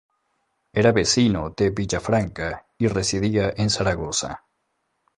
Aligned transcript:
Era 0.73 0.91
vecino 0.93 1.51
de 1.55 1.69
Villafranca 1.69 2.65
y 2.79 2.87
residía 2.87 3.53
en 3.55 3.69
Zaragoza. 3.69 4.45